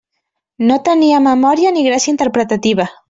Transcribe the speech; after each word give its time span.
No 0.69 0.77
tenia 0.87 1.19
memòria 1.27 1.73
ni 1.77 1.85
gràcia 1.89 2.15
interpretativa. 2.15 2.89